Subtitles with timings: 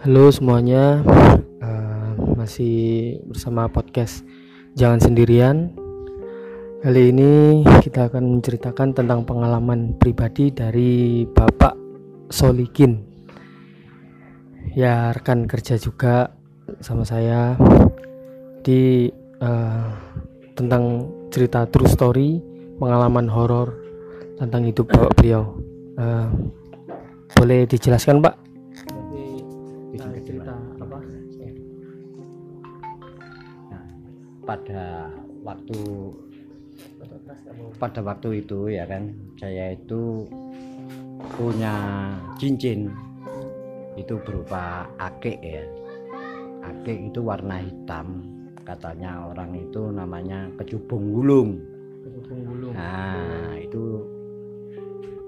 [0.00, 1.04] Halo semuanya,
[1.60, 4.24] uh, masih bersama podcast
[4.72, 5.76] Jangan Sendirian.
[6.80, 11.76] Kali ini kita akan menceritakan tentang pengalaman pribadi dari Bapak
[12.32, 12.96] Solikin.
[14.72, 16.32] Ya rekan kerja juga
[16.80, 17.60] sama saya
[18.64, 19.12] di
[19.44, 19.84] uh,
[20.56, 22.40] tentang cerita true story
[22.80, 23.76] pengalaman horor
[24.40, 25.60] tentang hidup bapak beliau.
[26.00, 26.32] Uh,
[27.36, 28.49] boleh dijelaskan Pak?
[30.30, 30.98] Cerita apa?
[33.66, 33.86] Nah,
[34.46, 34.86] pada
[35.42, 35.80] waktu
[37.82, 40.30] pada waktu itu ya kan saya itu
[41.34, 41.74] punya
[42.38, 42.94] cincin.
[43.98, 45.66] Itu berupa akik ya.
[46.62, 48.22] Akik itu warna hitam.
[48.62, 51.58] Katanya orang itu namanya kecubung gulung.
[52.70, 54.06] Nah itu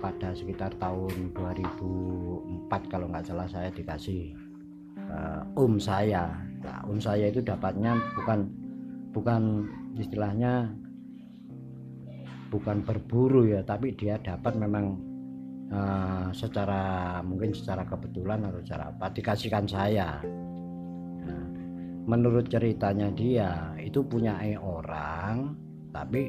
[0.00, 4.45] pada sekitar tahun 2004 kalau nggak salah saya dikasih
[5.10, 6.30] uh, um saya.
[6.62, 8.48] Nah, um saya itu dapatnya bukan
[9.14, 9.42] bukan
[9.96, 10.70] istilahnya
[12.52, 14.96] bukan berburu ya tapi dia dapat memang
[15.72, 20.20] uh, secara mungkin secara kebetulan atau secara apa dikasihkan saya.
[21.26, 21.46] Nah,
[22.06, 25.56] menurut ceritanya dia itu punya orang
[25.90, 26.28] tapi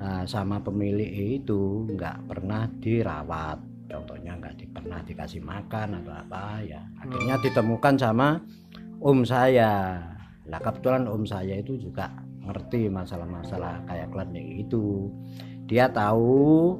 [0.00, 6.62] uh, sama pemilik itu nggak pernah dirawat contohnya nggak di, pernah dikasih makan atau apa
[6.62, 6.82] ya.
[7.02, 8.28] Akhirnya ditemukan sama
[9.00, 10.02] om saya.
[10.46, 12.10] Lah kebetulan om saya itu juga
[12.46, 15.10] ngerti masalah-masalah kayak klinik itu
[15.66, 16.78] dia tahu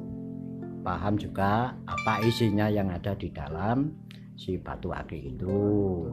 [0.87, 3.91] paham juga apa isinya yang ada di dalam
[4.39, 6.07] si batu akik itu.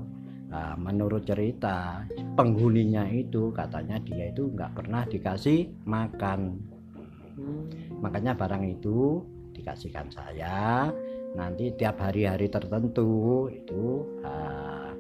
[0.51, 2.07] Nah, menurut cerita
[2.39, 6.75] penghuninya itu katanya dia itu nggak pernah dikasih makan.
[7.35, 7.67] Hmm.
[7.99, 9.19] makanya barang itu
[9.55, 10.91] dikasihkan saya.
[11.35, 14.91] Nanti tiap hari-hari tertentu itu uh,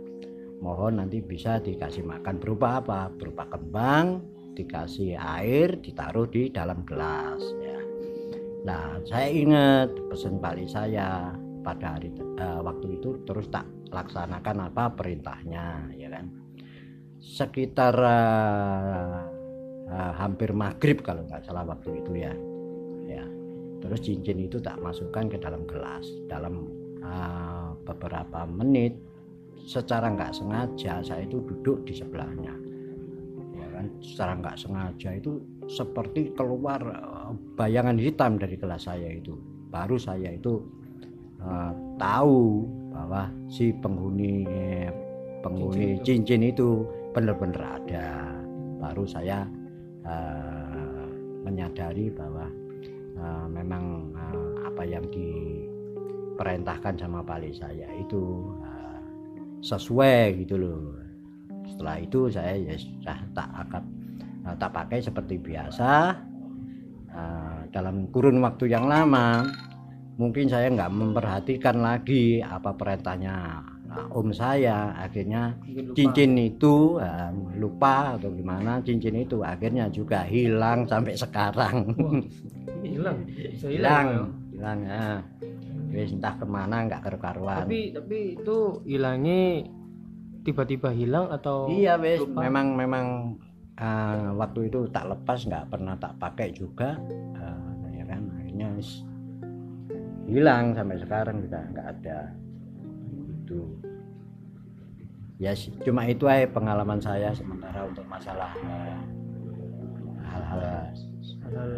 [0.62, 3.10] mohon nanti bisa dikasih makan berupa apa?
[3.10, 4.22] Berupa kembang
[4.54, 7.78] dikasih air ditaruh di dalam gelas ya.
[8.66, 14.90] Nah saya ingat pesan balik saya pada hari uh, waktu itu terus tak laksanakan apa
[14.94, 16.26] perintahnya ya kan?
[17.22, 19.22] Sekitar uh,
[19.86, 22.34] uh, hampir maghrib kalau nggak salah waktu itu ya
[23.84, 26.08] terus cincin itu tak masukkan ke dalam gelas.
[26.24, 26.64] Dalam
[27.04, 28.96] uh, beberapa menit
[29.60, 32.56] secara nggak sengaja saya itu duduk di sebelahnya.
[33.52, 33.92] Ya kan?
[34.00, 35.36] Secara nggak sengaja itu
[35.68, 39.36] seperti keluar uh, bayangan hitam dari gelas saya itu.
[39.68, 40.64] Baru saya itu
[41.44, 44.48] uh, tahu bahwa si penghuni
[45.44, 46.68] penghuni cincin, cincin itu
[47.12, 48.32] benar-benar ada.
[48.80, 49.44] Baru saya
[50.08, 51.08] uh,
[51.44, 52.48] menyadari bahwa
[53.18, 59.00] uh, memang uh, apa yang diperintahkan sama balik saya itu uh,
[59.62, 60.98] sesuai gitu loh.
[61.64, 63.82] Setelah itu saya ya sudah tak akan
[64.46, 66.14] uh, tak pakai seperti biasa
[67.10, 69.46] uh, dalam kurun waktu yang lama.
[70.14, 74.94] Mungkin saya nggak memperhatikan lagi apa perintahnya nah, om saya.
[74.94, 75.58] Akhirnya
[75.98, 81.90] cincin itu uh, lupa atau gimana cincin itu akhirnya juga hilang sampai sekarang
[82.94, 83.18] hilang.
[83.62, 84.08] Hilang
[84.54, 85.18] hilang ya?
[85.94, 87.66] wis entah ke mana nggak karu-karuan.
[87.66, 89.62] Tapi tapi itu hilangnya
[90.42, 93.06] tiba-tiba hilang atau iya wes memang memang
[93.78, 96.98] uh, waktu itu tak lepas nggak pernah tak pakai juga.
[97.38, 98.68] Uh, ya kan akhirnya
[100.26, 102.18] hilang sampai sekarang juga nggak ada.
[103.46, 103.78] Itu
[105.38, 108.98] ya cuma itu aja pengalaman saya sementara untuk masalah eh,
[110.30, 110.90] hal-hal uh,
[111.42, 111.70] hal-hal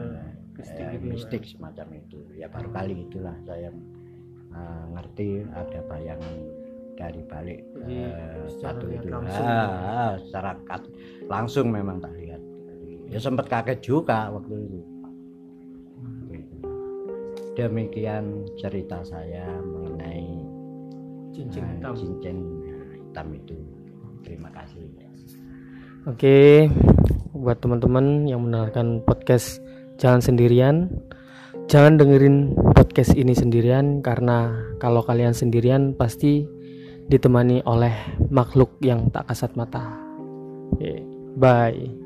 [0.57, 1.07] mistik, ya, gitu.
[1.07, 2.19] mistik semacam itu.
[2.37, 3.71] Ya baru kali itulah saya
[4.53, 6.35] uh, ngerti ada bayangan
[6.97, 9.13] dari balik uh, satu itu.
[9.13, 10.83] langsung, ah, secara kat,
[11.29, 12.41] langsung memang tak lihat.
[13.07, 14.81] Ya sempat kaget juga waktu itu.
[17.57, 20.45] Demikian cerita saya mengenai
[21.33, 21.93] cincin uh, hitam.
[21.97, 22.37] cincin
[23.01, 23.57] hitam itu.
[24.25, 24.85] Terima kasih.
[26.07, 26.71] Oke
[27.37, 29.61] buat teman-teman yang mendengarkan podcast
[29.97, 30.93] jangan sendirian
[31.67, 36.47] jangan dengerin podcast ini sendirian karena kalau kalian sendirian pasti
[37.07, 37.95] ditemani oleh
[38.31, 39.95] makhluk yang tak kasat mata.
[40.75, 41.07] Okay,
[41.39, 42.06] bye.